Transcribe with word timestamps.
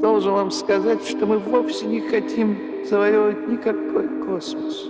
Должен 0.00 0.32
вам 0.32 0.50
сказать, 0.50 1.02
что 1.06 1.24
мы 1.24 1.38
вовсе 1.38 1.86
не 1.86 2.00
хотим 2.00 2.84
завоевывать 2.88 3.48
никакой 3.48 4.08
космос. 4.26 4.84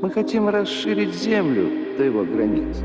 Мы 0.00 0.10
хотим 0.10 0.48
расширить 0.48 1.14
Землю 1.14 1.96
до 1.98 2.04
его 2.04 2.24
границ. 2.24 2.76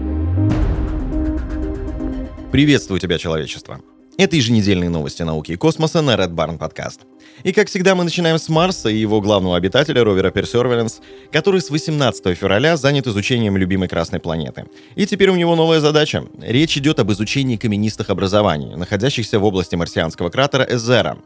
Приветствую 2.52 3.00
тебя, 3.00 3.18
человечество. 3.18 3.80
Это 4.18 4.36
еженедельные 4.36 4.90
новости 4.90 5.24
науки 5.24 5.54
и 5.54 5.56
космоса 5.56 6.02
на 6.02 6.16
Red 6.16 6.36
Barn 6.36 6.60
Podcast. 6.60 7.00
И 7.44 7.52
как 7.52 7.68
всегда 7.68 7.94
мы 7.94 8.06
начинаем 8.06 8.40
с 8.40 8.48
Марса 8.48 8.88
и 8.90 8.98
его 8.98 9.20
главного 9.20 9.58
обитателя, 9.58 10.04
ровера 10.04 10.32
Perseverance, 10.32 11.02
который 11.30 11.60
с 11.60 11.70
18 11.70 12.38
февраля 12.38 12.78
занят 12.78 13.06
изучением 13.06 13.58
любимой 13.58 13.90
Красной 13.90 14.22
планеты. 14.22 14.66
И 14.96 15.06
теперь 15.06 15.30
у 15.30 15.36
него 15.36 15.54
новая 15.56 15.82
задача. 15.82 16.26
Речь 16.42 16.78
идет 16.78 17.00
об 17.00 17.12
изучении 17.12 17.58
каменистых 17.58 18.10
образований, 18.10 18.76
находящихся 18.76 19.40
в 19.40 19.44
области 19.44 19.76
марсианского 19.76 20.30
кратера 20.30 20.64
Эзера. 20.64 21.18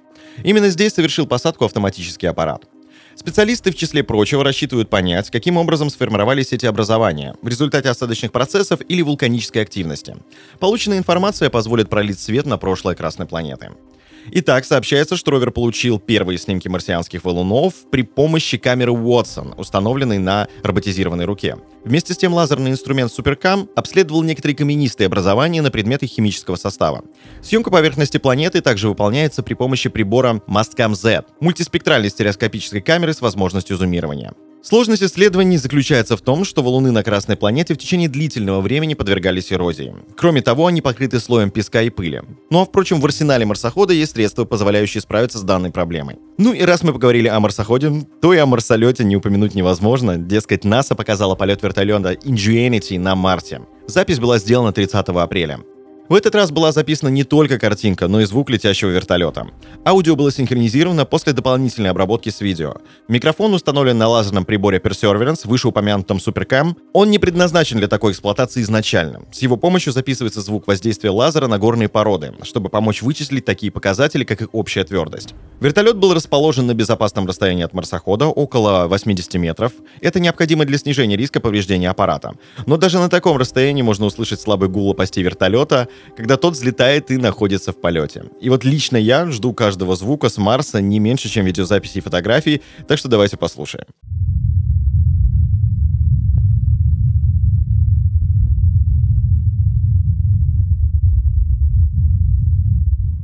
Именно 0.43 0.69
здесь 0.69 0.93
совершил 0.93 1.27
посадку 1.27 1.65
автоматический 1.65 2.27
аппарат. 2.27 2.63
Специалисты, 3.15 3.71
в 3.71 3.75
числе 3.75 4.03
прочего, 4.03 4.43
рассчитывают 4.43 4.89
понять, 4.89 5.29
каким 5.29 5.57
образом 5.57 5.89
сформировались 5.89 6.51
эти 6.51 6.65
образования 6.65 7.35
в 7.41 7.47
результате 7.47 7.89
осадочных 7.89 8.31
процессов 8.31 8.79
или 8.87 9.01
вулканической 9.01 9.61
активности. 9.61 10.15
Полученная 10.59 10.99
информация 10.99 11.49
позволит 11.49 11.89
пролить 11.89 12.19
свет 12.19 12.45
на 12.45 12.57
прошлое 12.57 12.95
Красной 12.95 13.25
планеты. 13.25 13.71
Итак, 14.31 14.65
сообщается, 14.65 15.15
что 15.15 15.31
ровер 15.31 15.51
получил 15.51 15.99
первые 15.99 16.37
снимки 16.37 16.67
марсианских 16.67 17.23
валунов 17.23 17.73
при 17.91 18.01
помощи 18.01 18.57
камеры 18.57 18.91
Уотсон, 18.91 19.53
установленной 19.57 20.17
на 20.17 20.47
роботизированной 20.63 21.25
руке. 21.25 21.57
Вместе 21.85 22.13
с 22.13 22.17
тем 22.17 22.33
лазерный 22.33 22.71
инструмент 22.71 23.11
Суперкам 23.11 23.69
обследовал 23.75 24.23
некоторые 24.23 24.57
каменистые 24.57 25.05
образования 25.05 25.61
на 25.61 25.71
предметы 25.71 26.07
химического 26.07 26.57
состава. 26.57 27.05
Съемка 27.41 27.71
поверхности 27.71 28.17
планеты 28.17 28.61
также 28.61 28.89
выполняется 28.89 29.43
при 29.43 29.53
помощи 29.53 29.89
прибора 29.89 30.41
Mastcam 30.47 30.93
Z, 30.95 31.23
мультиспектральной 31.39 32.09
стереоскопической 32.09 32.81
камеры 32.81 33.13
с 33.13 33.21
возможностью 33.21 33.77
зумирования. 33.77 34.33
Сложность 34.61 35.03
исследований 35.03 35.57
заключается 35.57 36.17
в 36.17 36.21
том, 36.21 36.43
что 36.43 36.61
валуны 36.61 36.91
на 36.91 37.03
Красной 37.03 37.37
планете 37.37 37.73
в 37.73 37.77
течение 37.77 38.09
длительного 38.09 38.59
времени 38.61 38.95
подвергались 38.95 39.53
эрозии. 39.53 39.95
Кроме 40.17 40.41
того, 40.41 40.67
они 40.67 40.81
покрыты 40.81 41.19
слоем 41.19 41.51
песка 41.51 41.81
и 41.83 41.89
пыли. 41.89 42.21
Ну 42.49 42.61
а 42.61 42.65
впрочем, 42.65 42.99
в 42.99 43.05
арсенале 43.05 43.45
марсохода 43.45 43.93
есть 43.93 44.13
средства, 44.13 44.45
позволяющие 44.45 45.01
справиться 45.01 45.37
с 45.37 45.43
данной 45.43 45.69
проблемой. 45.69 46.17
Ну 46.37 46.53
и 46.53 46.61
раз 46.63 46.83
мы 46.83 46.91
поговорили 46.91 47.27
о 47.27 47.39
марсоходе, 47.39 48.05
то 48.21 48.33
и 48.33 48.37
о 48.37 48.45
марсолете 48.45 49.03
не 49.03 49.15
упомянуть 49.15 49.55
невозможно. 49.55 50.17
Дескать, 50.17 50.63
НАСА 50.63 50.95
показала 50.95 51.35
полет 51.35 51.63
вертолета 51.63 52.13
Ingenuity 52.13 52.99
на 52.99 53.15
Марсе. 53.15 53.61
Запись 53.87 54.19
была 54.19 54.37
сделана 54.39 54.73
30 54.73 55.07
апреля. 55.07 55.59
В 56.09 56.13
этот 56.13 56.35
раз 56.35 56.51
была 56.51 56.71
записана 56.71 57.09
не 57.09 57.25
только 57.25 57.59
картинка, 57.59 58.07
но 58.07 58.21
и 58.21 58.25
звук 58.25 58.49
летящего 58.49 58.89
вертолета. 58.89 59.47
Аудио 59.85 60.15
было 60.15 60.31
синхронизировано 60.31 61.03
после 61.03 61.33
дополнительной 61.33 61.89
обработки 61.89 62.29
с 62.29 62.39
видео. 62.39 62.75
Микрофон 63.09 63.53
установлен 63.53 63.97
на 63.97 64.07
лазерном 64.07 64.45
приборе 64.45 64.77
Perseverance, 64.77 65.41
вышеупомянутом 65.43 66.19
Supercam. 66.19 66.77
Он 66.93 67.11
не 67.11 67.19
предназначен 67.19 67.77
для 67.79 67.89
такой 67.89 68.13
эксплуатации 68.13 68.61
изначально. 68.61 69.23
С 69.33 69.41
его 69.41 69.57
помощью 69.57 69.91
записывается 69.91 70.39
звук 70.39 70.65
воздействия 70.65 71.09
лазера 71.09 71.47
на 71.47 71.59
горные 71.59 71.89
породы, 71.89 72.33
чтобы 72.43 72.69
помочь 72.69 73.01
вычислить 73.01 73.43
такие 73.43 73.69
показатели, 73.69 74.23
как 74.23 74.41
их 74.41 74.47
общая 74.53 74.85
твердость. 74.85 75.35
Вертолет 75.59 75.97
был 75.97 76.13
расположен 76.13 76.67
на 76.67 76.73
безопасном 76.73 77.27
расстоянии 77.27 77.65
от 77.65 77.73
марсохода, 77.73 78.27
около 78.27 78.87
80 78.87 79.33
метров. 79.33 79.73
Это 79.99 80.21
необходимо 80.21 80.63
для 80.63 80.77
снижения 80.77 81.17
риска 81.17 81.41
повреждения 81.41 81.89
аппарата. 81.89 82.35
Но 82.65 82.77
даже 82.77 82.97
на 82.97 83.09
таком 83.09 83.35
расстоянии 83.35 83.81
можно 83.81 84.05
услышать 84.05 84.39
слабый 84.39 84.69
гул 84.69 84.87
лопастей 84.87 85.23
вертолета, 85.23 85.89
когда 86.15 86.37
тот 86.37 86.53
взлетает 86.53 87.11
и 87.11 87.17
находится 87.17 87.71
в 87.71 87.81
полете. 87.81 88.25
И 88.41 88.49
вот 88.49 88.63
лично 88.63 88.97
я 88.97 89.29
жду 89.31 89.53
каждого 89.53 89.95
звука 89.95 90.29
с 90.29 90.37
Марса 90.37 90.81
не 90.81 90.99
меньше, 90.99 91.29
чем 91.29 91.45
видеозаписи 91.45 91.99
и 91.99 92.01
фотографии, 92.01 92.61
так 92.87 92.97
что 92.97 93.07
давайте 93.07 93.37
послушаем. 93.37 93.85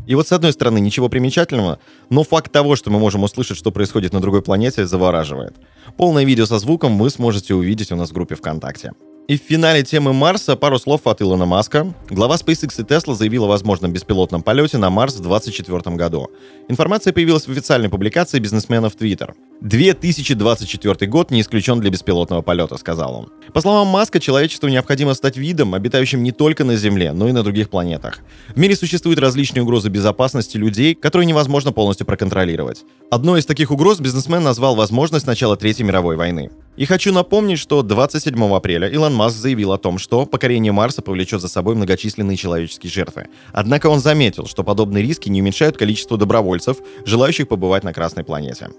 И 0.06 0.16
вот 0.16 0.28
с 0.28 0.32
одной 0.32 0.52
стороны 0.52 0.80
ничего 0.80 1.08
примечательного, 1.08 1.80
но 2.10 2.24
факт 2.24 2.52
того, 2.52 2.76
что 2.76 2.92
мы 2.92 3.00
можем 3.00 3.24
услышать, 3.24 3.58
что 3.58 3.72
происходит 3.72 4.14
на 4.14 4.20
другой 4.20 4.42
планете, 4.42 4.86
завораживает. 4.86 5.56
Полное 5.98 6.26
видео 6.26 6.46
со 6.46 6.60
звуком 6.60 7.00
вы 7.00 7.10
сможете 7.10 7.56
увидеть 7.56 7.92
у 7.92 7.96
нас 7.96 8.10
в 8.10 8.14
группе 8.14 8.36
ВКонтакте. 8.36 8.92
И 9.26 9.38
в 9.38 9.42
финале 9.42 9.84
темы 9.84 10.12
Марса 10.12 10.58
пару 10.58 10.78
слов 10.78 11.08
от 11.08 11.22
Илона 11.22 11.46
Маска. 11.46 11.94
Глава 12.10 12.36
SpaceX 12.36 12.82
и 12.82 12.84
Tesla 12.84 13.16
заявила 13.16 13.46
о 13.46 13.50
возможном 13.50 13.94
беспилотном 13.94 14.42
полете 14.42 14.78
на 14.78 14.90
Марс 14.90 15.16
в 15.16 15.22
2024 15.22 15.96
году. 15.96 16.30
Информация 16.68 17.14
появилась 17.14 17.48
в 17.48 17.52
официальной 17.52 17.88
публикации 17.88 18.40
бизнесмена 18.40 18.90
в 18.90 18.96
Твиттер. 18.98 19.34
2024 19.62 21.10
год 21.10 21.32
не 21.32 21.40
исключен 21.40 21.80
для 21.80 21.90
беспилотного 21.90 22.42
полета, 22.42 22.76
сказал 22.76 23.16
он. 23.16 23.30
По 23.54 23.62
словам 23.62 23.88
Маска, 23.88 24.20
человечеству 24.20 24.68
необходимо 24.68 25.14
стать 25.14 25.38
видом, 25.38 25.74
обитающим 25.74 26.22
не 26.22 26.34
только 26.34 26.66
на 26.66 26.76
Земле, 26.76 27.14
но 27.14 27.30
и 27.30 27.32
на 27.32 27.44
других 27.44 27.70
планетах. 27.70 28.20
В 28.54 28.60
мире 28.60 28.76
существуют 28.76 29.20
различные 29.20 29.64
угрозы 29.64 29.88
безопасности 29.88 30.58
людей, 30.58 30.96
которые 30.96 31.26
невозможно 31.26 31.72
полностью 31.72 32.06
проконтролировать. 32.06 32.84
Одной 33.10 33.40
из 33.40 33.46
таких 33.46 33.72
угроз 33.72 34.02
бизнесмен 34.02 34.44
назвал 34.44 34.76
возможность 34.76 35.28
начала 35.28 35.56
Третьей 35.56 35.86
мировой 35.86 36.18
войны. 36.18 36.50
И 36.76 36.86
хочу 36.86 37.14
напомнить, 37.14 37.60
что 37.60 37.84
27 37.84 38.56
апреля 38.56 38.90
Илон 38.90 39.14
Маск 39.14 39.38
заявил 39.38 39.74
о 39.74 39.78
том, 39.78 40.00
что 40.00 40.26
покорение 40.26 40.72
Марса 40.72 41.02
повлечет 41.04 41.42
за 41.42 41.48
собой 41.48 41.76
многочисленные 41.76 42.36
человеческие 42.36 42.92
жертвы. 42.92 43.28
Однако 43.52 43.88
он 43.88 44.00
заметил, 44.00 44.48
что 44.48 44.64
подобные 44.64 45.04
риски 45.04 45.30
не 45.30 45.42
уменьшают 45.42 45.78
количество 45.78 46.18
добровольцев, 46.18 46.78
желающих 47.06 47.48
побывать 47.48 47.84
на 47.84 47.94
Красной 47.94 48.24
планете. 48.24 48.70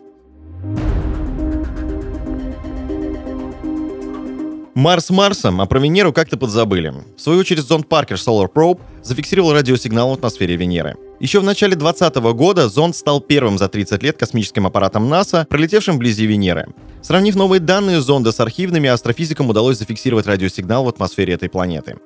Марс 4.75 5.11
Марсом, 5.11 5.61
а 5.61 5.67
про 5.67 5.79
Венеру 5.79 6.13
как-то 6.13 6.37
подзабыли. 6.37 6.93
В 7.17 7.21
свою 7.21 7.41
очередь 7.41 7.63
зонд 7.63 7.89
Паркер 7.89 8.17
Solar 8.17 8.49
Probe 8.53 8.81
зафиксировал 9.03 9.53
радиосигнал 9.53 10.11
в 10.11 10.15
атмосфере 10.15 10.57
Венеры. 10.57 10.97
Еще 11.21 11.39
в 11.39 11.45
начале 11.45 11.77
2020 11.77 12.17
года 12.37 12.69
зонд 12.69 12.97
стал 12.97 13.21
первым 13.21 13.57
за 13.57 13.69
30 13.69 14.03
лет 14.03 14.19
космическим 14.19 14.67
аппаратом 14.67 15.09
НАСА, 15.09 15.47
пролетевшим 15.49 15.97
вблизи 15.97 16.27
Венеры. 16.27 16.67
Сравнив 17.03 17.37
новые 17.37 17.61
данные 17.61 18.01
зонда 18.01 18.33
с 18.33 18.41
архивными, 18.41 18.89
астрофизикам 18.89 19.49
удалось 19.49 19.79
зафиксировать 19.79 20.27
радиосигнал 20.27 20.85
в 20.85 20.89
атмосфере 20.89 21.35
этой 21.35 21.49
планеты. 21.49 21.97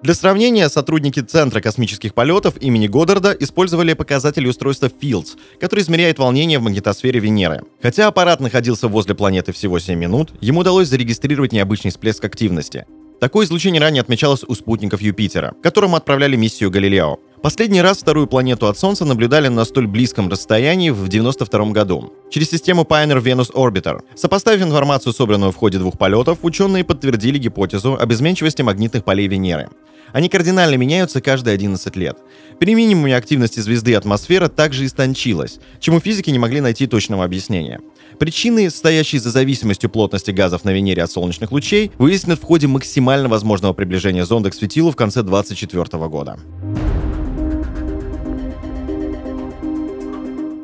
Для 0.00 0.14
сравнения, 0.14 0.68
сотрудники 0.68 1.18
Центра 1.18 1.60
космических 1.60 2.14
полетов 2.14 2.56
имени 2.60 2.86
Годдарда 2.86 3.32
использовали 3.32 3.94
показатели 3.94 4.46
устройства 4.46 4.86
Fields, 4.86 5.36
который 5.58 5.80
измеряет 5.80 6.20
волнение 6.20 6.60
в 6.60 6.62
магнитосфере 6.62 7.18
Венеры. 7.18 7.62
Хотя 7.82 8.06
аппарат 8.06 8.38
находился 8.38 8.86
возле 8.86 9.16
планеты 9.16 9.52
всего 9.52 9.80
7 9.80 9.98
минут, 9.98 10.30
ему 10.40 10.60
удалось 10.60 10.86
зарегистрировать 10.86 11.50
необычный 11.50 11.90
всплеск 11.90 12.24
активности. 12.24 12.86
Такое 13.20 13.44
излучение 13.44 13.80
ранее 13.80 14.02
отмечалось 14.02 14.44
у 14.46 14.54
спутников 14.54 15.00
Юпитера, 15.02 15.54
которому 15.64 15.96
отправляли 15.96 16.36
миссию 16.36 16.70
Галилео. 16.70 17.18
Последний 17.42 17.80
раз 17.80 17.98
вторую 17.98 18.26
планету 18.26 18.66
от 18.66 18.76
Солнца 18.76 19.04
наблюдали 19.04 19.46
на 19.46 19.64
столь 19.64 19.86
близком 19.86 20.28
расстоянии 20.28 20.90
в 20.90 21.04
1992 21.04 21.72
году 21.72 22.12
через 22.30 22.50
систему 22.50 22.82
Pioneer 22.82 23.22
Venus 23.22 23.52
Orbiter. 23.52 24.00
Сопоставив 24.16 24.62
информацию, 24.62 25.12
собранную 25.12 25.52
в 25.52 25.56
ходе 25.56 25.78
двух 25.78 25.96
полетов, 25.96 26.38
ученые 26.42 26.82
подтвердили 26.82 27.38
гипотезу 27.38 27.94
об 27.94 28.12
изменчивости 28.12 28.62
магнитных 28.62 29.04
полей 29.04 29.28
Венеры. 29.28 29.68
Они 30.12 30.28
кардинально 30.28 30.76
меняются 30.76 31.20
каждые 31.20 31.54
11 31.54 31.94
лет. 31.96 32.18
При 32.58 32.74
минимуме 32.74 33.14
активности 33.14 33.60
звезды 33.60 33.94
атмосфера 33.94 34.48
также 34.48 34.86
истончилась, 34.86 35.60
чему 35.78 36.00
физики 36.00 36.30
не 36.30 36.38
могли 36.38 36.60
найти 36.60 36.86
точного 36.86 37.24
объяснения. 37.24 37.80
Причины, 38.18 38.68
стоящие 38.70 39.20
за 39.20 39.30
зависимостью 39.30 39.90
плотности 39.90 40.32
газов 40.32 40.64
на 40.64 40.70
Венере 40.70 41.04
от 41.04 41.10
солнечных 41.10 41.52
лучей, 41.52 41.92
выяснят 41.98 42.40
в 42.40 42.44
ходе 42.44 42.66
максимально 42.66 43.28
возможного 43.28 43.74
приближения 43.74 44.24
зонда 44.24 44.50
к 44.50 44.54
светилу 44.54 44.90
в 44.90 44.96
конце 44.96 45.22
2024 45.22 46.08
года. 46.08 46.38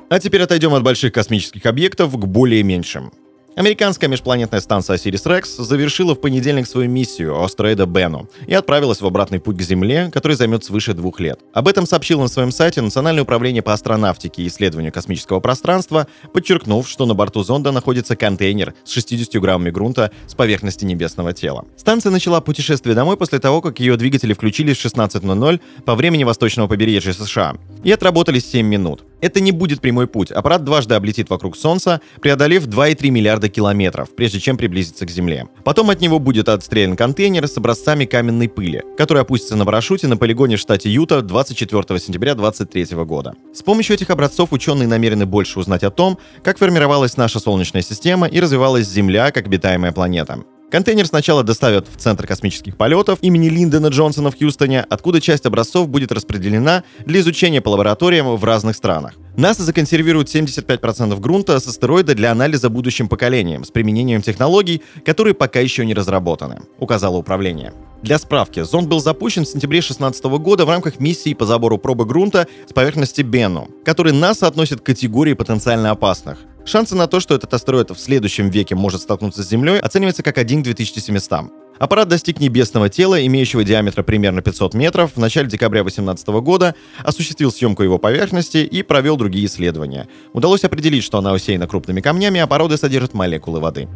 А 0.08 0.20
теперь 0.20 0.42
отойдем 0.42 0.74
от 0.74 0.82
больших 0.82 1.12
космических 1.12 1.66
объектов 1.66 2.12
к 2.12 2.24
более 2.26 2.62
меньшим. 2.62 3.12
Американская 3.56 4.10
межпланетная 4.10 4.60
станция 4.60 4.96
Osiris-Rex 4.96 5.62
завершила 5.62 6.16
в 6.16 6.20
понедельник 6.20 6.66
свою 6.66 6.90
миссию 6.90 7.40
астероида 7.40 7.86
Бену 7.86 8.28
и 8.48 8.54
отправилась 8.54 9.00
в 9.00 9.06
обратный 9.06 9.38
путь 9.38 9.58
к 9.58 9.62
Земле, 9.62 10.10
который 10.12 10.32
займет 10.32 10.64
свыше 10.64 10.92
двух 10.92 11.20
лет. 11.20 11.38
Об 11.52 11.68
этом 11.68 11.86
сообщил 11.86 12.20
на 12.20 12.26
своем 12.26 12.50
сайте 12.50 12.80
Национальное 12.80 13.22
управление 13.22 13.62
по 13.62 13.72
астронавтике 13.72 14.42
и 14.42 14.48
исследованию 14.48 14.92
космического 14.92 15.38
пространства, 15.38 16.08
подчеркнув, 16.32 16.88
что 16.88 17.06
на 17.06 17.14
борту 17.14 17.44
зонда 17.44 17.70
находится 17.70 18.16
контейнер 18.16 18.74
с 18.82 18.90
60 18.90 19.40
граммами 19.40 19.70
грунта 19.70 20.10
с 20.26 20.34
поверхности 20.34 20.84
небесного 20.84 21.32
тела. 21.32 21.64
Станция 21.76 22.10
начала 22.10 22.40
путешествие 22.40 22.96
домой 22.96 23.16
после 23.16 23.38
того, 23.38 23.60
как 23.60 23.78
ее 23.78 23.96
двигатели 23.96 24.32
включились 24.32 24.78
в 24.78 24.84
16.00 24.84 25.60
по 25.84 25.94
времени 25.94 26.24
восточного 26.24 26.66
побережья 26.66 27.12
США 27.12 27.54
и 27.84 27.92
отработали 27.92 28.40
7 28.40 28.66
минут. 28.66 29.04
Это 29.24 29.40
не 29.40 29.52
будет 29.52 29.80
прямой 29.80 30.06
путь. 30.06 30.30
Аппарат 30.30 30.64
дважды 30.64 30.94
облетит 30.94 31.30
вокруг 31.30 31.56
Солнца, 31.56 32.02
преодолев 32.20 32.66
2,3 32.66 33.08
миллиарда 33.08 33.48
километров, 33.48 34.14
прежде 34.14 34.38
чем 34.38 34.58
приблизиться 34.58 35.06
к 35.06 35.10
Земле. 35.10 35.48
Потом 35.64 35.88
от 35.88 36.02
него 36.02 36.18
будет 36.18 36.50
отстрелян 36.50 36.94
контейнер 36.94 37.48
с 37.48 37.56
образцами 37.56 38.04
каменной 38.04 38.50
пыли, 38.50 38.82
который 38.98 39.22
опустится 39.22 39.56
на 39.56 39.64
парашюте 39.64 40.08
на 40.08 40.18
полигоне 40.18 40.56
в 40.56 40.60
штате 40.60 40.90
Юта 40.90 41.22
24 41.22 41.98
сентября 41.98 42.34
2023 42.34 43.02
года. 43.06 43.34
С 43.54 43.62
помощью 43.62 43.94
этих 43.94 44.10
образцов 44.10 44.52
ученые 44.52 44.88
намерены 44.88 45.24
больше 45.24 45.58
узнать 45.58 45.84
о 45.84 45.90
том, 45.90 46.18
как 46.42 46.58
формировалась 46.58 47.16
наша 47.16 47.40
Солнечная 47.40 47.80
система 47.80 48.26
и 48.26 48.38
развивалась 48.40 48.86
Земля 48.86 49.30
как 49.30 49.46
обитаемая 49.46 49.92
планета. 49.92 50.44
Контейнер 50.74 51.06
сначала 51.06 51.44
доставят 51.44 51.86
в 51.86 52.00
Центр 52.00 52.26
космических 52.26 52.76
полетов 52.76 53.20
имени 53.22 53.48
Линдона 53.48 53.86
Джонсона 53.86 54.32
в 54.32 54.36
Хьюстоне, 54.36 54.80
откуда 54.80 55.20
часть 55.20 55.46
образцов 55.46 55.88
будет 55.88 56.10
распределена 56.10 56.82
для 57.06 57.20
изучения 57.20 57.60
по 57.60 57.68
лабораториям 57.68 58.34
в 58.34 58.42
разных 58.42 58.74
странах. 58.74 59.14
НАСА 59.36 59.62
законсервирует 59.62 60.34
75% 60.34 61.16
грунта 61.20 61.60
с 61.60 61.68
астероида 61.68 62.16
для 62.16 62.32
анализа 62.32 62.70
будущим 62.70 63.06
поколением 63.06 63.62
с 63.62 63.70
применением 63.70 64.20
технологий, 64.20 64.82
которые 65.06 65.34
пока 65.34 65.60
еще 65.60 65.86
не 65.86 65.94
разработаны, 65.94 66.62
указало 66.80 67.18
управление. 67.18 67.72
Для 68.02 68.18
справки, 68.18 68.64
зонд 68.64 68.88
был 68.88 68.98
запущен 68.98 69.44
в 69.44 69.48
сентябре 69.48 69.78
2016 69.78 70.24
года 70.24 70.64
в 70.64 70.70
рамках 70.70 70.98
миссии 70.98 71.34
по 71.34 71.46
забору 71.46 71.78
пробы 71.78 72.04
грунта 72.04 72.48
с 72.68 72.72
поверхности 72.72 73.22
Бенну, 73.22 73.68
который 73.84 74.12
НАСА 74.12 74.48
относит 74.48 74.80
к 74.80 74.86
категории 74.86 75.34
потенциально 75.34 75.92
опасных. 75.92 76.38
Шансы 76.66 76.96
на 76.96 77.06
то, 77.06 77.20
что 77.20 77.34
этот 77.34 77.52
астероид 77.52 77.90
в 77.90 77.98
следующем 77.98 78.48
веке 78.48 78.74
может 78.74 79.02
столкнуться 79.02 79.42
с 79.42 79.48
Землей, 79.48 79.78
оценивается 79.78 80.22
как 80.22 80.38
1 80.38 80.62
к 80.62 80.64
2700. 80.64 81.52
Аппарат 81.78 82.08
достиг 82.08 82.40
небесного 82.40 82.88
тела, 82.88 83.24
имеющего 83.26 83.64
диаметр 83.64 84.02
примерно 84.02 84.40
500 84.40 84.74
метров, 84.74 85.12
в 85.14 85.18
начале 85.18 85.48
декабря 85.48 85.82
2018 85.82 86.28
года, 86.42 86.74
осуществил 87.02 87.52
съемку 87.52 87.82
его 87.82 87.98
поверхности 87.98 88.58
и 88.58 88.82
провел 88.82 89.16
другие 89.16 89.46
исследования. 89.46 90.08
Удалось 90.32 90.64
определить, 90.64 91.04
что 91.04 91.18
она 91.18 91.32
усеяна 91.32 91.66
крупными 91.66 92.00
камнями, 92.00 92.40
а 92.40 92.46
породы 92.46 92.78
содержат 92.78 93.12
молекулы 93.12 93.60
воды. 93.60 93.88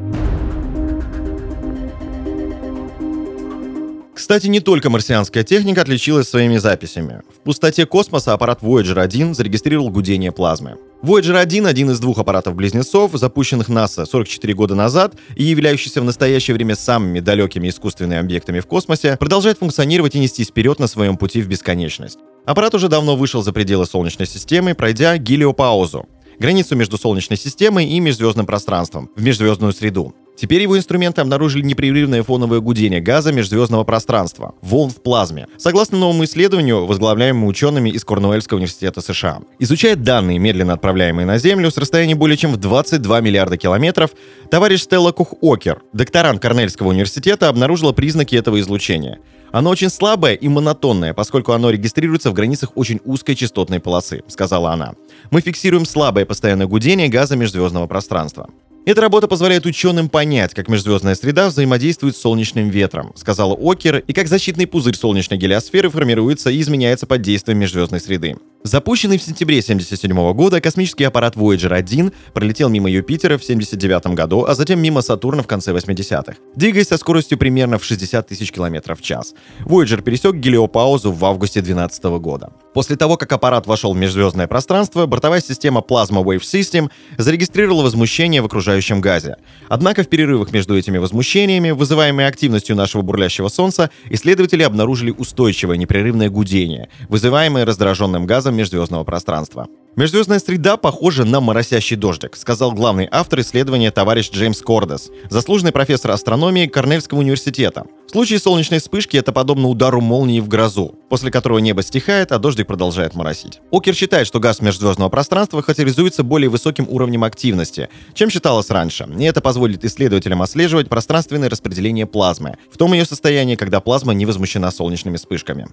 Кстати, 4.18 4.48
не 4.48 4.58
только 4.58 4.90
марсианская 4.90 5.44
техника 5.44 5.82
отличилась 5.82 6.28
своими 6.28 6.56
записями. 6.56 7.22
В 7.32 7.38
пустоте 7.38 7.86
космоса 7.86 8.32
аппарат 8.32 8.62
Voyager 8.62 9.00
1 9.00 9.32
зарегистрировал 9.32 9.90
гудение 9.90 10.32
плазмы. 10.32 10.76
Voyager 11.04 11.36
1— 11.36 11.66
один 11.68 11.92
из 11.92 12.00
двух 12.00 12.18
аппаратов-близнецов, 12.18 13.12
запущенных 13.12 13.68
НАСА 13.68 14.06
44 14.06 14.54
года 14.54 14.74
назад 14.74 15.14
и 15.36 15.44
являющийся 15.44 16.00
в 16.00 16.04
настоящее 16.04 16.56
время 16.56 16.74
самыми 16.74 17.20
далекими 17.20 17.68
искусственными 17.68 18.18
объектами 18.18 18.58
в 18.58 18.66
космосе, 18.66 19.16
продолжает 19.20 19.58
функционировать 19.58 20.16
и 20.16 20.18
нестись 20.18 20.48
вперед 20.48 20.80
на 20.80 20.88
своем 20.88 21.16
пути 21.16 21.40
в 21.40 21.46
бесконечность. 21.46 22.18
Аппарат 22.44 22.74
уже 22.74 22.88
давно 22.88 23.14
вышел 23.14 23.44
за 23.44 23.52
пределы 23.52 23.86
Солнечной 23.86 24.26
системы, 24.26 24.74
пройдя 24.74 25.16
гелиопаузу— 25.16 26.08
границу 26.38 26.76
между 26.76 26.99
Солнечной 26.99 27.37
системой 27.38 27.87
и 27.87 28.00
межзвездным 28.00 28.46
пространством, 28.46 29.11
в 29.17 29.23
межзвездную 29.23 29.73
среду. 29.73 30.14
Теперь 30.40 30.62
его 30.62 30.79
инструменты 30.79 31.20
обнаружили 31.20 31.62
непрерывное 31.62 32.23
фоновое 32.23 32.61
гудение 32.61 33.00
газа 33.00 33.32
межзвездного 33.32 33.82
пространства, 33.82 34.55
волн 34.62 34.90
в 34.90 35.02
плазме, 35.02 35.49
согласно 35.56 35.99
новому 35.99 36.25
исследованию, 36.25 36.87
возглавляемому 36.87 37.49
учеными 37.49 37.90
из 37.90 38.05
Корнуэльского 38.05 38.58
университета 38.58 39.00
США. 39.00 39.40
Изучая 39.58 39.96
данные, 39.96 40.38
медленно 40.38 40.75
отправляемые 40.75 41.26
на 41.26 41.38
Землю 41.38 41.73
с 41.73 41.76
расстояния 41.76 42.14
более 42.14 42.37
чем 42.37 42.52
в 42.52 42.56
22 42.56 43.20
миллиарда 43.20 43.56
километров, 43.56 44.12
товарищ 44.49 44.82
Стелла 44.82 45.11
Кух-Окер, 45.11 45.82
докторант 45.93 46.40
Корнельского 46.40 46.90
университета, 46.90 47.49
обнаружила 47.49 47.90
признаки 47.90 48.37
этого 48.37 48.61
излучения. 48.61 49.19
Оно 49.50 49.70
очень 49.70 49.90
слабое 49.90 50.34
и 50.34 50.48
монотонное, 50.48 51.14
поскольку 51.14 51.52
оно 51.52 51.70
регистрируется 51.70 52.30
в 52.30 52.34
границах 52.34 52.72
очень 52.74 53.00
узкой 53.04 53.34
частотной 53.34 53.80
полосы, 53.80 54.22
сказала 54.28 54.72
она. 54.72 54.94
Мы 55.30 55.40
фиксируем 55.40 55.84
слабое 55.84 56.26
постоянное 56.26 56.66
гудение 56.66 57.08
газа 57.08 57.36
межзвездного 57.36 57.86
пространства. 57.86 58.48
Эта 58.88 59.02
работа 59.02 59.29
позволяет 59.29 59.67
ученым 59.67 60.08
понять, 60.08 60.55
как 60.55 60.69
межзвездная 60.69 61.14
среда 61.14 61.49
взаимодействует 61.49 62.17
с 62.17 62.20
солнечным 62.23 62.70
ветром, 62.70 63.12
сказала 63.17 63.55
Окер, 63.55 63.99
и 63.99 64.14
как 64.14 64.29
защитный 64.29 64.67
пузырь 64.67 64.94
солнечной 64.94 65.38
гелиосферы 65.38 65.90
формируется 65.90 66.49
и 66.49 66.58
изменяется 66.58 67.06
под 67.06 67.20
действием 67.20 67.58
межзвездной 67.58 68.00
среды. 68.00 68.37
Запущенный 68.64 69.19
в 69.19 69.23
сентябре 69.23 69.61
1977 69.61 70.32
года 70.32 70.61
космический 70.61 71.05
аппарат 71.05 71.37
Voyager 71.37 71.73
1 71.73 72.12
пролетел 72.35 72.69
мимо 72.69 72.90
Юпитера 72.90 73.38
в 73.38 73.43
1979 73.43 74.17
году, 74.17 74.44
а 74.46 74.55
затем 74.55 74.81
мимо 74.81 75.00
Сатурна 75.00 75.43
в 75.43 75.46
конце 75.46 75.73
80-х, 75.73 76.35
двигаясь 76.56 76.88
со 76.88 76.99
скоростью 76.99 77.38
примерно 77.38 77.79
в 77.79 77.85
60 77.85 78.26
тысяч 78.26 78.50
километров 78.50 78.99
в 78.99 79.02
час. 79.02 79.35
Voyager 79.64 80.02
пересек 80.02 80.35
гелиопаузу 80.35 81.12
в 81.12 81.25
августе 81.25 81.61
2012 81.61 82.05
года. 82.20 82.50
После 82.75 82.96
того, 82.96 83.17
как 83.17 83.32
аппарат 83.32 83.67
вошел 83.67 83.94
в 83.94 83.96
межзвездное 83.96 84.49
пространство, 84.49 85.06
бортовая 85.06 85.40
система 85.40 85.81
Plasma 85.81 86.25
Wave 86.25 86.40
System 86.40 86.90
зарегистрировала 87.17 87.85
возмущение 87.85 88.43
в 88.43 88.46
окружающем 88.78 89.00
газе. 89.00 89.36
Однако 89.69 90.02
в 90.02 90.08
перерывах 90.08 90.52
между 90.52 90.76
этими 90.76 90.98
возмущениями, 90.98 91.70
вызываемые 91.70 92.28
активностью 92.28 92.76
нашего 92.76 93.02
бурлящего 93.02 93.48
Солнца, 93.48 93.90
исследователи 94.10 94.62
обнаружили 94.62 95.10
устойчивое 95.10 95.76
непрерывное 95.76 96.30
гудение, 96.30 96.88
вызываемое 97.08 97.64
раздраженным 97.64 98.26
газом 98.26 98.54
межзвездного 98.54 99.04
пространства. 99.04 99.66
Межзвездная 99.98 100.38
среда 100.38 100.76
похожа 100.76 101.24
на 101.24 101.40
моросящий 101.40 101.96
дождик, 101.96 102.36
сказал 102.36 102.70
главный 102.70 103.08
автор 103.10 103.40
исследования 103.40 103.90
товарищ 103.90 104.30
Джеймс 104.30 104.62
Кордес, 104.62 105.10
заслуженный 105.28 105.72
профессор 105.72 106.12
астрономии 106.12 106.68
Корнельского 106.68 107.18
университета. 107.18 107.84
В 108.06 108.12
случае 108.12 108.38
солнечной 108.38 108.78
вспышки 108.78 109.16
это 109.16 109.32
подобно 109.32 109.66
удару 109.66 110.00
молнии 110.00 110.38
в 110.38 110.46
грозу, 110.46 110.94
после 111.08 111.32
которого 111.32 111.58
небо 111.58 111.82
стихает, 111.82 112.30
а 112.30 112.38
дождик 112.38 112.68
продолжает 112.68 113.16
моросить. 113.16 113.60
Окер 113.72 113.92
считает, 113.96 114.28
что 114.28 114.38
газ 114.38 114.62
межзвездного 114.62 115.08
пространства 115.08 115.62
характеризуется 115.62 116.22
более 116.22 116.48
высоким 116.48 116.86
уровнем 116.88 117.24
активности, 117.24 117.88
чем 118.14 118.30
считалось 118.30 118.70
раньше, 118.70 119.04
и 119.18 119.24
это 119.24 119.40
позволит 119.40 119.84
исследователям 119.84 120.42
отслеживать 120.42 120.88
пространственное 120.88 121.50
распределение 121.50 122.06
плазмы, 122.06 122.56
в 122.72 122.76
том 122.76 122.92
ее 122.92 123.04
состоянии, 123.04 123.56
когда 123.56 123.80
плазма 123.80 124.14
не 124.14 124.26
возмущена 124.26 124.70
солнечными 124.70 125.16
вспышками. 125.16 125.66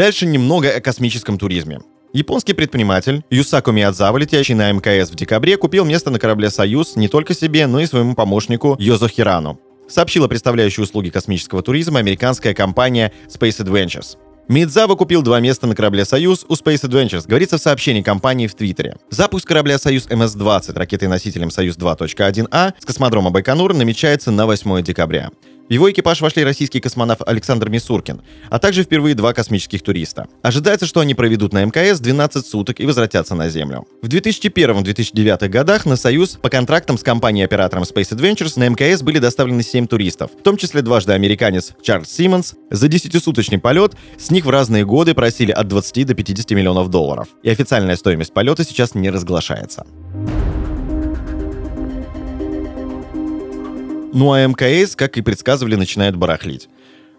Дальше 0.00 0.24
немного 0.24 0.70
о 0.70 0.80
космическом 0.80 1.36
туризме. 1.36 1.80
Японский 2.14 2.54
предприниматель 2.54 3.22
Юсаку 3.28 3.70
Миядзава, 3.70 4.16
летящий 4.16 4.54
на 4.54 4.72
МКС 4.72 5.10
в 5.10 5.14
декабре, 5.14 5.58
купил 5.58 5.84
место 5.84 6.08
на 6.08 6.18
корабле 6.18 6.48
«Союз» 6.48 6.96
не 6.96 7.06
только 7.06 7.34
себе, 7.34 7.66
но 7.66 7.80
и 7.80 7.86
своему 7.86 8.14
помощнику 8.14 8.76
Йозо 8.78 9.08
Хирану. 9.08 9.60
Сообщила 9.90 10.26
представляющая 10.26 10.84
услуги 10.84 11.10
космического 11.10 11.60
туризма 11.62 11.98
американская 11.98 12.54
компания 12.54 13.12
Space 13.28 13.62
Adventures. 13.62 14.16
Мидзава 14.48 14.94
купил 14.94 15.20
два 15.20 15.38
места 15.38 15.66
на 15.66 15.76
корабле 15.76 16.06
«Союз» 16.06 16.46
у 16.48 16.54
Space 16.54 16.88
Adventures, 16.88 17.28
говорится 17.28 17.58
в 17.58 17.60
сообщении 17.60 18.00
компании 18.00 18.46
в 18.46 18.54
Твиттере. 18.54 18.96
Запуск 19.10 19.46
корабля 19.46 19.78
«Союз 19.78 20.06
МС-20» 20.06 20.78
ракетой-носителем 20.78 21.50
«Союз 21.50 21.76
2.1А» 21.76 22.72
с 22.78 22.86
космодрома 22.86 23.28
Байконур 23.28 23.74
намечается 23.74 24.30
на 24.30 24.46
8 24.46 24.82
декабря. 24.82 25.30
В 25.70 25.72
его 25.72 25.88
экипаж 25.88 26.20
вошли 26.20 26.42
российский 26.42 26.80
космонавт 26.80 27.22
Александр 27.24 27.68
Мисуркин, 27.68 28.22
а 28.50 28.58
также 28.58 28.82
впервые 28.82 29.14
два 29.14 29.32
космических 29.32 29.82
туриста. 29.82 30.26
Ожидается, 30.42 30.84
что 30.84 30.98
они 30.98 31.14
проведут 31.14 31.52
на 31.52 31.64
МКС 31.64 32.00
12 32.00 32.44
суток 32.44 32.80
и 32.80 32.86
возвратятся 32.86 33.36
на 33.36 33.48
Землю. 33.48 33.86
В 34.02 34.08
2001-2009 34.08 35.48
годах 35.48 35.86
на 35.86 35.94
«Союз» 35.94 36.30
по 36.42 36.48
контрактам 36.48 36.98
с 36.98 37.04
компанией-оператором 37.04 37.84
Space 37.84 38.10
Adventures 38.10 38.54
на 38.56 38.68
МКС 38.68 39.02
были 39.02 39.20
доставлены 39.20 39.62
7 39.62 39.86
туристов, 39.86 40.32
в 40.36 40.42
том 40.42 40.56
числе 40.56 40.82
дважды 40.82 41.12
американец 41.12 41.72
Чарльз 41.80 42.10
Симмонс. 42.10 42.54
За 42.72 42.88
10-суточный 42.88 43.60
полет 43.60 43.92
с 44.18 44.32
них 44.32 44.46
в 44.46 44.50
разные 44.50 44.84
годы 44.84 45.14
просили 45.14 45.52
от 45.52 45.68
20 45.68 46.04
до 46.04 46.14
50 46.14 46.50
миллионов 46.50 46.88
долларов. 46.88 47.28
И 47.44 47.48
официальная 47.48 47.94
стоимость 47.94 48.34
полета 48.34 48.64
сейчас 48.64 48.96
не 48.96 49.08
разглашается. 49.08 49.86
Ну 54.12 54.32
а 54.32 54.44
МКС, 54.44 54.96
как 54.96 55.16
и 55.16 55.22
предсказывали, 55.22 55.76
начинает 55.76 56.16
барахлить. 56.16 56.68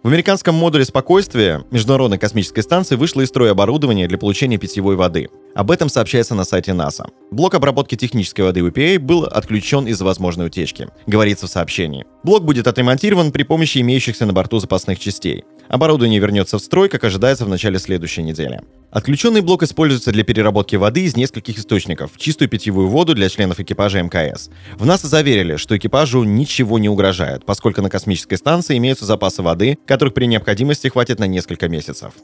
В 0.04 0.08
американском 0.08 0.56
модуле 0.56 0.84
спокойствия 0.84 1.64
Международной 1.72 2.18
космической 2.18 2.62
станции 2.62 2.96
вышло 2.96 3.22
из 3.22 3.30
строя 3.30 3.52
оборудование 3.52 4.08
для 4.08 4.18
получения 4.18 4.58
питьевой 4.58 4.96
воды. 4.96 5.30
Об 5.56 5.72
этом 5.72 5.90
сообщается 5.90 6.36
на 6.36 6.44
сайте 6.44 6.74
НАСА. 6.74 7.06
Блок 7.30 7.54
обработки 7.54 7.96
технической 7.96 8.44
воды 8.44 8.62
EPA 8.62 9.00
был 9.00 9.24
отключен 9.24 9.88
из-за 9.88 10.04
возможной 10.04 10.48
утечки, 10.48 10.90
говорится 11.08 11.48
в 11.48 11.52
сообщении. 11.52 12.06
Блок 12.24 12.44
будет 12.44 12.68
отремонтирован 12.68 13.32
при 13.32 13.44
помощи 13.44 13.78
имеющихся 13.78 14.26
на 14.26 14.34
борту 14.34 14.60
запасных 14.60 15.00
частей. 15.00 15.46
Оборудование 15.72 16.20
вернется 16.20 16.58
в 16.58 16.62
строй, 16.62 16.90
как 16.90 17.06
ожидается 17.06 17.46
в 17.46 17.50
начале 17.50 17.80
следующей 17.80 18.24
недели. 18.24 18.60
Отключенный 18.92 19.40
блок 19.40 19.64
используется 19.64 20.12
для 20.12 20.26
переработки 20.26 20.76
воды 20.76 21.06
из 21.06 21.16
нескольких 21.16 21.58
источников, 21.58 22.12
чистую 22.18 22.50
питьевую 22.50 22.90
воду 22.90 23.14
для 23.16 23.30
членов 23.30 23.62
экипажа 23.62 24.04
МКС. 24.04 24.50
В 24.76 24.86
НАСА 24.86 25.08
заверили, 25.08 25.56
что 25.56 25.78
экипажу 25.78 26.24
ничего 26.24 26.78
не 26.78 26.90
угрожает, 26.90 27.46
поскольку 27.46 27.82
на 27.82 27.90
космической 27.90 28.36
станции 28.36 28.78
имеются 28.78 29.06
запасы 29.06 29.44
воды, 29.44 29.78
которых 29.88 30.14
при 30.14 30.26
необходимости 30.26 30.90
хватит 30.90 31.20
на 31.20 31.28
несколько 31.28 31.70
месяцев. 31.70 32.16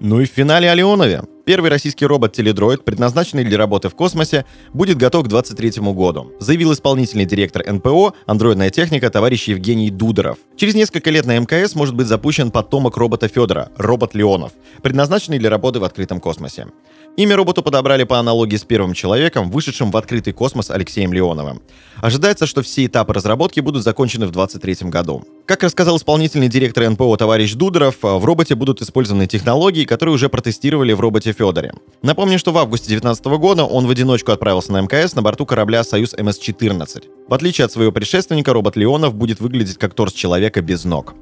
Ну 0.00 0.20
и 0.20 0.24
в 0.24 0.30
финале 0.30 0.68
о 0.68 0.74
Леонове. 0.74 1.22
Первый 1.50 1.68
российский 1.68 2.06
робот-теледроид, 2.06 2.84
предназначенный 2.84 3.42
для 3.42 3.58
работы 3.58 3.88
в 3.88 3.96
космосе, 3.96 4.44
будет 4.72 4.98
готов 4.98 5.24
к 5.24 5.26
2023 5.26 5.82
году, 5.92 6.32
заявил 6.38 6.72
исполнительный 6.72 7.24
директор 7.24 7.64
НПО 7.68 8.14
«Андроидная 8.26 8.70
техника» 8.70 9.10
товарищ 9.10 9.48
Евгений 9.48 9.90
Дудоров. 9.90 10.38
Через 10.54 10.76
несколько 10.76 11.10
лет 11.10 11.26
на 11.26 11.36
МКС 11.40 11.74
может 11.74 11.96
быть 11.96 12.06
запущен 12.06 12.52
потомок 12.52 12.96
робота 12.96 13.26
Федора, 13.26 13.72
робот 13.76 14.14
Леонов, 14.14 14.52
предназначенный 14.80 15.40
для 15.40 15.50
работы 15.50 15.80
в 15.80 15.84
открытом 15.84 16.20
космосе. 16.20 16.68
Имя 17.16 17.36
роботу 17.36 17.62
подобрали 17.62 18.04
по 18.04 18.18
аналогии 18.18 18.56
с 18.56 18.64
первым 18.64 18.94
человеком, 18.94 19.50
вышедшим 19.50 19.90
в 19.90 19.96
открытый 19.96 20.32
космос 20.32 20.70
Алексеем 20.70 21.12
Леоновым. 21.12 21.60
Ожидается, 22.00 22.46
что 22.46 22.62
все 22.62 22.86
этапы 22.86 23.12
разработки 23.12 23.60
будут 23.60 23.82
закончены 23.82 24.26
в 24.26 24.30
2023 24.30 24.88
году. 24.88 25.24
Как 25.44 25.62
рассказал 25.62 25.96
исполнительный 25.96 26.48
директор 26.48 26.88
НПО 26.88 27.16
товарищ 27.16 27.54
Дудоров, 27.54 27.96
в 28.02 28.24
роботе 28.24 28.54
будут 28.54 28.80
использованы 28.80 29.26
технологии, 29.26 29.84
которые 29.84 30.14
уже 30.14 30.28
протестировали 30.28 30.92
в 30.92 31.00
роботе 31.00 31.32
Федоре. 31.32 31.74
Напомню, 32.00 32.38
что 32.38 32.52
в 32.52 32.58
августе 32.58 32.86
2019 32.86 33.24
года 33.38 33.64
он 33.64 33.86
в 33.86 33.90
одиночку 33.90 34.32
отправился 34.32 34.72
на 34.72 34.80
МКС 34.80 35.14
на 35.14 35.22
борту 35.22 35.44
корабля 35.44 35.84
«Союз 35.84 36.14
МС-14». 36.14 37.04
В 37.28 37.34
отличие 37.34 37.64
от 37.64 37.72
своего 37.72 37.92
предшественника, 37.92 38.52
робот 38.52 38.76
Леонов 38.76 39.14
будет 39.14 39.40
выглядеть 39.40 39.78
как 39.78 39.94
торс 39.94 40.12
человека 40.12 40.62
без 40.62 40.84
ног. 40.84 41.14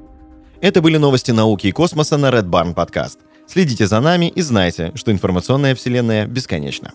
Это 0.61 0.81
были 0.81 0.97
новости 0.97 1.31
науки 1.31 1.67
и 1.67 1.71
космоса 1.71 2.17
на 2.17 2.27
Red 2.27 2.49
Barn 2.49 2.75
Podcast. 2.75 3.17
Следите 3.51 3.87
за 3.87 3.99
нами 3.99 4.27
и 4.27 4.41
знайте, 4.41 4.91
что 4.93 5.11
информационная 5.11 5.73
вселенная 5.73 6.27
бесконечна. 6.27 6.91